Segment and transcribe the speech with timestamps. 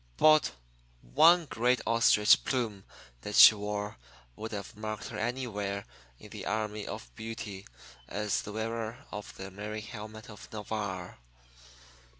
[0.17, 0.53] But
[1.03, 2.85] one great ostrich plume
[3.21, 3.97] that she wore
[4.35, 5.85] would have marked her anywhere
[6.17, 7.67] in the army of beauty
[8.07, 11.19] as the wearer of the merry helmet of Navarre.